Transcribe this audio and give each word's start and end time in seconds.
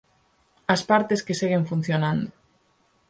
As 0.73 0.81
partes 0.91 1.23
que 1.25 1.39
seguen 1.41 1.63
funcionando 1.71 2.29